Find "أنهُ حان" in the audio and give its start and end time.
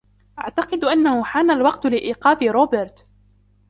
0.83-1.51